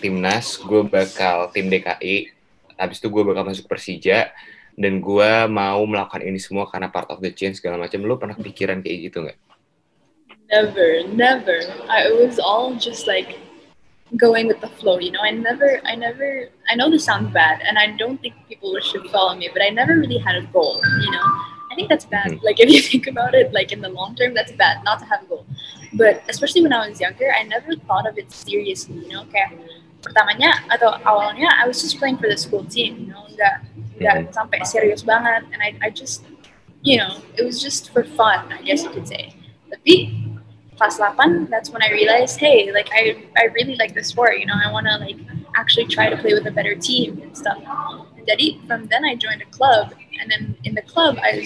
[0.00, 2.30] timnas, gue bakal tim DKI,
[2.80, 4.32] habis itu gue bakal masuk Persija,
[4.78, 8.02] dan gue mau melakukan ini semua karena part of the change segala macam.
[8.06, 9.38] Lo pernah kepikiran kayak gitu nggak?
[10.50, 11.62] Never, never.
[11.86, 13.38] I was all just like
[14.18, 15.22] going with the flow, you know.
[15.22, 16.50] I never, I never.
[16.68, 19.70] I know this sounds bad, and I don't think people should follow me, but I
[19.70, 21.26] never really had a goal, you know.
[21.70, 22.34] I think that's bad.
[22.34, 22.44] Mm-hmm.
[22.44, 25.04] Like if you think about it, like in the long term, that's bad not to
[25.06, 25.46] have a goal.
[25.94, 29.24] But especially when I was younger, I never thought of it seriously, you know.
[29.30, 29.54] Kayak
[30.02, 33.24] pertamanya atau awalnya, I was just playing for the school team, you know.
[33.30, 33.54] Nggak
[34.00, 34.34] nggak mm-hmm.
[34.34, 36.24] sampai serius banget, and I I just,
[36.82, 39.32] you know, it was just for fun, I guess you could say.
[39.70, 40.20] Tapi
[40.80, 44.46] class 8, that's when I realized, hey, like I, I really like the sport, you
[44.46, 45.20] know, I want to like
[45.54, 47.60] actually try to play with a better team and stuff.
[48.16, 51.44] And Daddy, from then I joined a club, and then in the club, I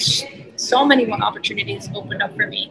[0.57, 2.71] so many more opportunities opened up for me,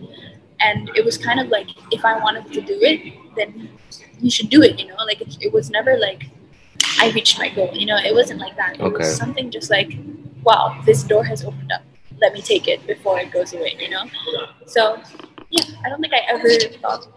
[0.60, 3.70] and it was kind of like if I wanted to do it, then
[4.20, 6.30] you should do it, you know, like it, it was never like
[7.00, 8.76] I reached my goal, you know, it wasn't like that.
[8.76, 8.98] It okay.
[8.98, 9.98] was something just like,
[10.44, 11.82] wow, this door has opened up.
[12.22, 14.06] Let me take it before it goes away, you know.
[14.66, 15.02] So
[15.50, 16.50] yeah, I don't think I ever
[16.82, 17.08] thought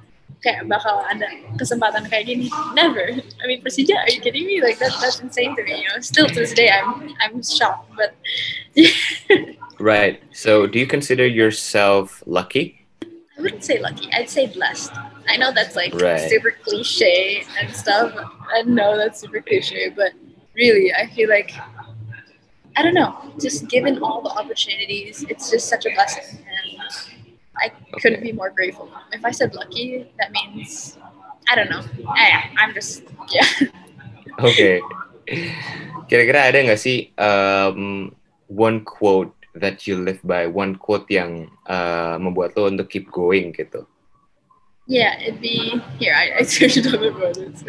[0.45, 1.27] kayak bakal ada
[1.59, 2.47] kesempatan kayak gini.
[2.77, 3.19] Never.
[3.43, 4.63] I mean, Persija, are you kidding me?
[4.63, 5.83] Like that, that's insane to me.
[5.83, 7.91] You know, still to this day, I'm I'm shocked.
[7.99, 8.15] But
[9.83, 10.23] right.
[10.31, 12.86] So, do you consider yourself lucky?
[13.47, 14.11] I wouldn't say lucky.
[14.13, 14.91] I'd say blessed.
[15.29, 16.19] I know that's like right.
[16.29, 18.11] super cliche and stuff.
[18.51, 20.11] I know that's super cliche, but
[20.57, 21.55] really, I feel like
[22.77, 23.15] I don't know.
[23.39, 26.43] Just given all the opportunities, it's just such a blessing.
[26.43, 26.83] And
[27.57, 27.71] I
[28.03, 28.91] couldn't be more grateful.
[29.13, 30.99] If I said lucky, that means
[31.49, 31.85] I don't know.
[32.09, 33.47] I, I'm just yeah.
[34.43, 34.83] Okay.
[36.11, 38.11] Kira-kira ada nggak sih um,
[38.51, 43.53] one quote that you live by, one quote yang uh, membuat lo untuk keep going
[43.53, 43.87] gitu?
[44.87, 46.15] Yeah, it'd be here.
[46.15, 47.63] I, I searched up about this,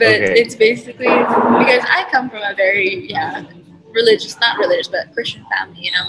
[0.00, 0.32] but okay.
[0.40, 3.44] it's basically because I come from a very yeah
[3.92, 6.08] religious, not religious, but Christian family, you know.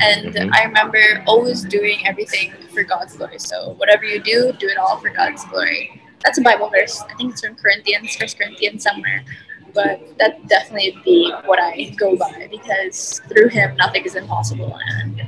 [0.00, 0.50] And mm-hmm.
[0.52, 3.38] I remember always doing everything for God's glory.
[3.38, 6.02] So whatever you do, do it all for God's glory.
[6.24, 7.02] That's a Bible verse.
[7.08, 9.24] I think it's from Corinthians, First Corinthians somewhere.
[9.74, 14.78] But that definitely be what I go by because through Him nothing is impossible.
[14.96, 15.22] And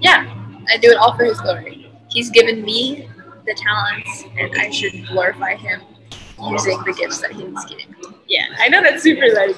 [0.00, 0.34] yeah,
[0.68, 1.90] I do it all for His glory.
[2.10, 3.08] He's given me
[3.46, 5.82] the talents, and I should glorify Him
[6.50, 8.16] using the gifts that He's given me.
[8.28, 9.56] Yeah, I know that's super like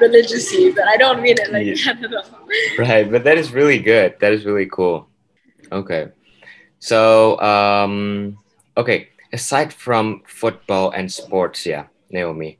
[0.00, 1.94] religiously, but I don't mean it like yeah.
[1.94, 2.26] that
[2.78, 4.16] Right, but that is really good.
[4.20, 5.08] That is really cool.
[5.70, 6.08] Okay.
[6.78, 8.38] So, um,
[8.76, 12.58] okay, aside from football and sports, yeah, Naomi,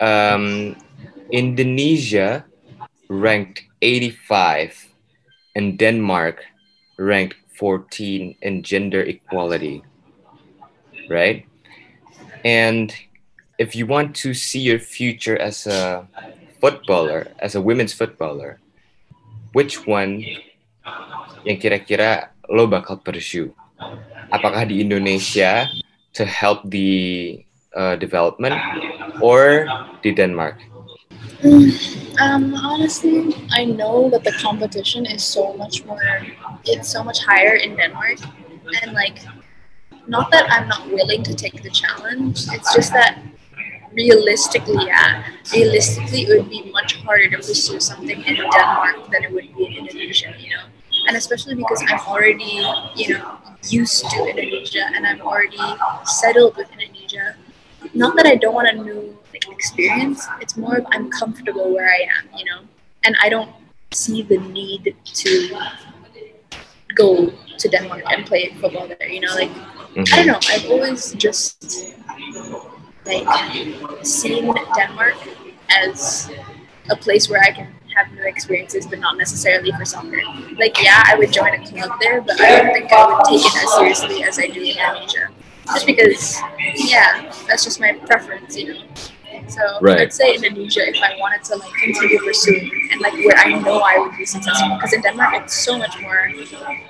[0.00, 0.76] um,
[1.30, 2.44] Indonesia
[3.08, 4.88] ranked 85
[5.54, 6.44] and Denmark
[6.98, 9.82] ranked 14 in gender equality,
[11.10, 11.46] right?
[12.44, 12.94] And
[13.58, 16.06] if you want to see your future as a
[16.60, 18.60] footballer, as a women's footballer,
[19.52, 20.22] which one
[21.42, 23.50] yang kira-kira lo bakal pursue?
[24.30, 25.66] Apakah di Indonesia
[26.14, 27.42] to help the
[27.76, 28.54] uh, development
[29.20, 29.66] or
[30.02, 30.56] the Denmark?
[32.20, 36.26] Um, honestly, I know that the competition is so much more,
[36.64, 38.18] it's so much higher in Denmark.
[38.82, 39.18] And like,
[40.06, 43.18] not that I'm not willing to take the challenge, it's just that
[43.92, 49.32] realistically, yeah, realistically, it would be much harder to pursue something in Denmark than it
[49.32, 50.64] would be in Indonesia, you know.
[51.06, 55.58] And especially because I'm already, you know, used to Indonesia and I'm already
[56.04, 56.77] settled with Indonesia.
[57.98, 60.24] Not that I don't want a new like, experience.
[60.40, 62.60] It's more of I'm comfortable where I am, you know,
[63.04, 63.50] and I don't
[63.92, 65.60] see the need to
[66.94, 69.08] go to Denmark and play football there.
[69.08, 70.14] You know, like mm-hmm.
[70.14, 70.38] I don't know.
[70.48, 71.96] I've always just
[73.04, 73.26] like
[74.04, 75.16] seen Denmark
[75.70, 76.30] as
[76.90, 80.22] a place where I can have new experiences, but not necessarily for soccer.
[80.56, 83.44] Like, yeah, I would join a club there, but I don't think I would take
[83.44, 85.28] it as seriously as I do in Indonesia.
[85.74, 86.40] Just because,
[86.74, 88.84] yeah, that's just my preference, you know.
[89.48, 90.00] So right.
[90.00, 93.80] I'd say Indonesia if I wanted to like continue pursuing and like where I know
[93.80, 94.76] I would be successful.
[94.76, 96.30] Because in Denmark it's so much more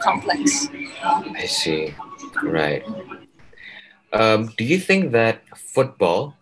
[0.00, 0.68] complex.
[1.02, 1.94] I see.
[2.42, 2.82] Right.
[4.12, 6.34] Um, do you think that football,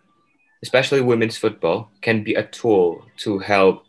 [0.63, 3.85] especially women's football, can be a tool to help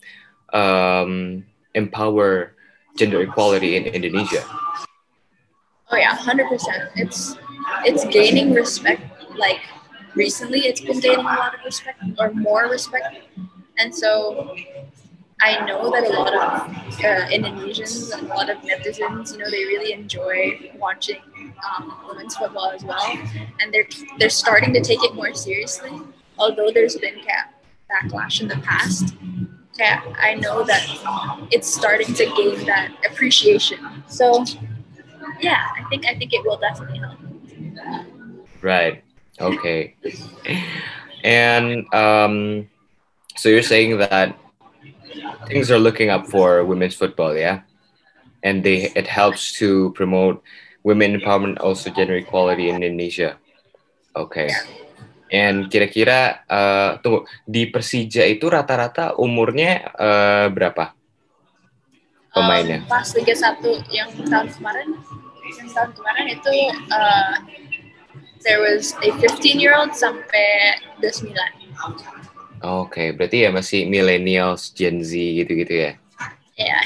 [0.53, 2.53] um, empower
[2.97, 4.45] gender equality in Indonesia?
[5.91, 6.91] Oh yeah, hundred percent.
[6.97, 7.37] It's
[7.85, 9.03] it's gaining respect.
[9.37, 9.61] Like
[10.15, 13.17] recently, it's been gaining a lot of respect or more respect,
[13.79, 14.55] and so
[15.41, 19.49] I know that a lot of uh, Indonesians and a lot of netizens, you know,
[19.49, 21.21] they really enjoy watching
[21.65, 23.19] um, women's football as well,
[23.61, 23.87] and they're
[24.19, 25.93] they're starting to take it more seriously.
[26.39, 27.21] Although there's been
[27.91, 29.15] backlash in the past,
[29.79, 30.85] yeah, I know that
[31.53, 33.79] it's starting to gain that appreciation.
[34.09, 34.45] So,
[35.41, 37.19] yeah, I think I think it will definitely help.
[38.63, 39.05] Right.
[39.41, 39.95] Okay.
[41.23, 42.67] and um,
[43.37, 44.35] so you're saying that
[45.47, 47.63] things are looking up for women's football, yeah,
[48.43, 50.43] and they it helps to promote
[50.83, 53.39] women empowerment, also gender equality in Indonesia.
[54.17, 54.51] Okay.
[55.29, 60.97] And kira-kira uh, tunggu di Persija itu rata-rata umurnya uh, berapa
[62.33, 62.81] pemainnya?
[62.81, 63.61] Um, pas Liga 1
[63.93, 64.89] yang tahun kemarin,
[65.53, 66.49] yang tahun kemarin itu
[66.89, 67.35] uh,
[68.43, 71.35] there was a 15 year old sampai 29.
[72.59, 75.93] Oke, okay, berarti ya masih millennials, Gen Z gitu-gitu ya?
[76.59, 76.83] Yeah.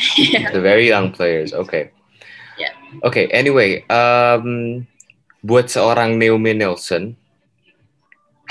[0.52, 1.56] The very young players.
[1.56, 1.68] Oke.
[1.68, 1.84] Okay.
[2.60, 2.76] Yeah.
[3.00, 4.84] Oke, okay, anyway, um,
[5.40, 7.16] buat seorang Naomi Nelson,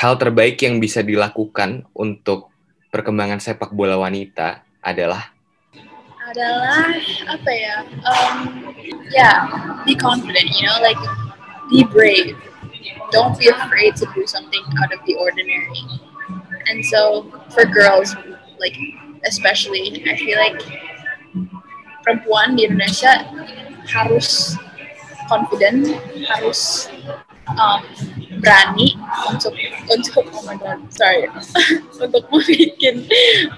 [0.01, 2.49] hal terbaik yang bisa dilakukan untuk
[2.89, 5.29] perkembangan sepak bola wanita adalah
[6.31, 6.89] adalah
[7.27, 7.75] apa ya?
[8.07, 8.37] Um,
[9.11, 9.45] yeah,
[9.85, 10.99] be confident, you know, like
[11.69, 12.33] be brave.
[13.11, 15.83] Don't be afraid to do something out of the ordinary.
[16.67, 18.15] And so for girls,
[18.59, 18.75] like
[19.25, 20.61] especially, I feel like
[22.05, 23.27] perempuan di Indonesia
[23.85, 24.55] harus
[25.29, 25.91] confident,
[26.27, 26.89] harus
[27.59, 27.81] um,
[28.41, 28.97] berani
[29.29, 29.53] untuk
[29.89, 31.27] untuk oh my god, sorry,
[32.03, 32.95] untuk membuat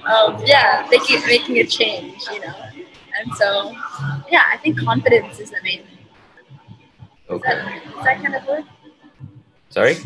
[0.10, 2.56] um, yeah, making making a change, you know.
[3.14, 3.72] And so,
[4.30, 5.86] yeah, I think confidence is the main.
[7.30, 7.54] Okay.
[7.54, 8.66] Is that, is that kind of work?
[9.74, 9.98] Sorry.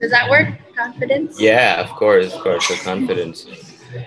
[0.00, 0.56] Does that work?
[0.72, 1.36] Confidence?
[1.36, 3.44] Yeah, of course, of course, the confidence.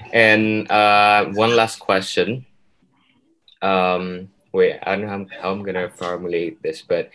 [0.10, 2.50] And uh, one last question.
[3.62, 7.14] Um, wait, I don't know how, how I'm gonna formulate this, but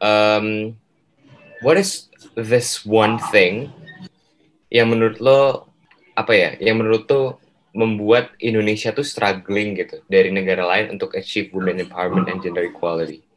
[0.00, 0.80] um,
[1.60, 3.68] what is this one thing
[4.72, 5.68] yang menurut lo
[6.16, 6.50] apa ya?
[6.56, 7.36] Yang menurut lo
[7.76, 13.27] membuat Indonesia tuh struggling gitu dari negara lain untuk achieve women empowerment and gender equality?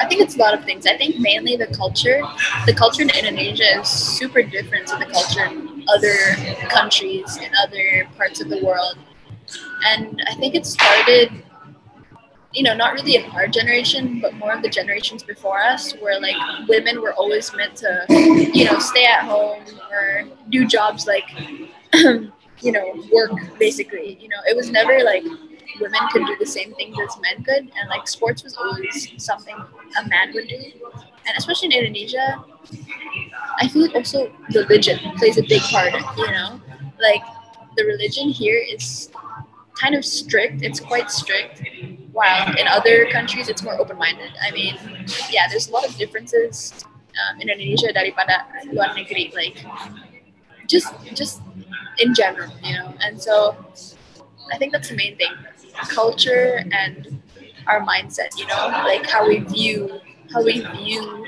[0.00, 0.86] I think it's a lot of things.
[0.86, 2.20] I think mainly the culture.
[2.66, 6.16] The culture in Indonesia is super different to the culture in other
[6.68, 8.96] countries and other parts of the world.
[9.86, 11.30] And I think it started,
[12.52, 16.20] you know, not really in our generation, but more of the generations before us, where
[16.20, 16.36] like
[16.68, 21.24] women were always meant to, you know, stay at home or do jobs like,
[21.94, 24.18] you know, work basically.
[24.20, 25.24] You know, it was never like
[25.80, 29.56] women could do the same things as men could, and like sports was always something
[29.56, 30.62] a man would do.
[31.26, 32.44] And especially in Indonesia,
[33.60, 35.92] I feel like also religion plays a big part.
[36.16, 36.60] You know,
[37.00, 37.22] like
[37.76, 39.10] the religion here is
[39.74, 40.62] kind of strict.
[40.62, 41.62] It's quite strict.
[42.12, 44.32] While in other countries, it's more open-minded.
[44.40, 44.74] I mean,
[45.30, 46.72] yeah, there's a lot of differences
[47.12, 49.32] um, in Indonesia daripada luar negeri.
[49.34, 49.60] Like,
[50.66, 51.42] just just
[51.98, 52.94] in general, you know.
[53.04, 53.56] And so,
[54.52, 55.32] I think that's the main thing
[55.88, 57.20] culture and
[57.66, 60.00] our mindset you know like how we view
[60.32, 61.26] how we view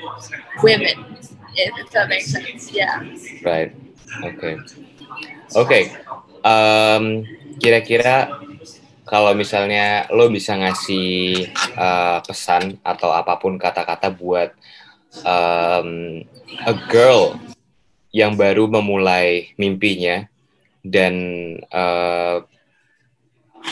[0.63, 1.19] women
[1.55, 2.71] if, that makes sense.
[2.71, 3.03] Yeah.
[3.43, 3.73] Right.
[4.23, 4.55] Okay.
[5.55, 5.83] Okay.
[6.45, 7.25] Um,
[7.59, 8.31] kira-kira
[9.03, 14.53] kalau misalnya lo bisa ngasih uh, pesan atau apa pun kata-kata buat
[15.25, 16.21] um,
[16.63, 17.35] a girl
[18.13, 20.25] yang baru memulai mimpinya
[20.85, 21.13] dan
[21.73, 22.45] uh,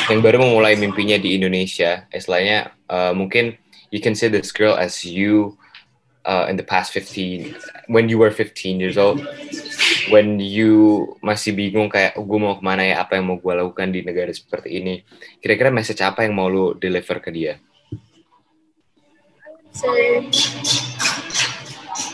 [0.06, 3.58] yang baru memulai mimpinya di Indonesia, istilahnya uh, mungkin
[3.92, 5.58] you can say this girl as you
[6.28, 7.56] uh, in the past 15
[7.88, 9.24] when you were 15 years old.
[10.08, 13.04] When you masih bingung kayak oh, gue mau ke mana ya?
[13.04, 15.04] Apa yang mau gue lakukan di negara seperti ini?
[15.44, 17.60] Kira-kira message apa yang mau lu deliver ke dia?
[19.76, 20.24] Say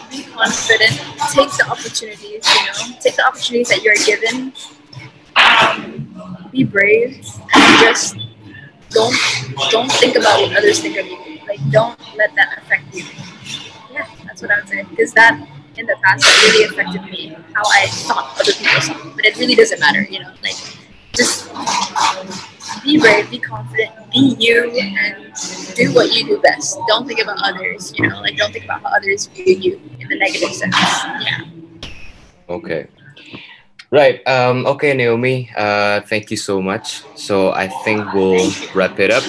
[0.09, 0.97] be confident.
[1.33, 2.97] Take the opportunities you know.
[2.97, 4.53] Take the opportunities that you're given.
[5.37, 6.09] Um,
[6.49, 7.21] be brave
[7.53, 8.17] just
[8.89, 9.15] don't
[9.69, 11.17] don't think about what others think of you.
[11.47, 13.03] Like don't let that affect you.
[13.91, 14.83] Yeah, that's what I would say.
[14.83, 15.47] Because that
[15.77, 19.15] in the past really affected me, how I thought other people saw.
[19.15, 20.33] But it really doesn't matter, you know.
[20.43, 20.55] Like
[21.13, 21.51] just
[22.83, 25.33] be brave, be confident, be you, and
[25.75, 26.77] do what you do best.
[26.87, 28.19] Don't think about others, you know.
[28.21, 30.75] Like don't think about how others view you in the negative sense.
[31.21, 31.41] Yeah.
[32.49, 32.87] Okay.
[33.93, 34.25] Right.
[34.25, 35.53] Um, okay, Naomi.
[35.53, 37.05] Uh, thank you so much.
[37.13, 39.21] So I think we'll wrap it up.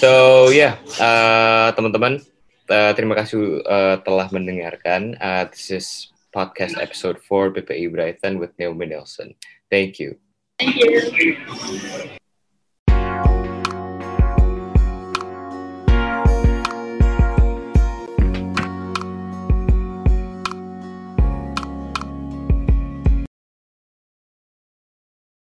[0.00, 2.24] So yeah, uh, teman-teman,
[2.72, 5.20] uh, terima kasih uh, telah mendengarkan.
[5.20, 9.36] Uh, this is podcast episode 4 PPI Brighton with Naomi Nelson.
[9.68, 10.16] Thank you.
[10.56, 12.16] Thank you.